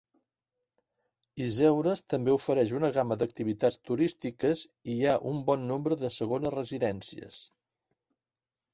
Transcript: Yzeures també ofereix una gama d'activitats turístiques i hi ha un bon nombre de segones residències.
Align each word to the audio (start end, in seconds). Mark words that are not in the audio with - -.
Yzeures 1.45 2.01
també 2.13 2.33
ofereix 2.37 2.73
una 2.79 2.91
gama 2.97 3.19
d'activitats 3.23 3.79
turístiques 3.91 4.65
i 4.95 4.97
hi 4.99 5.07
ha 5.13 5.17
un 5.35 5.47
bon 5.53 5.71
nombre 5.75 6.03
de 6.05 6.15
segones 6.21 6.59
residències. 6.61 7.43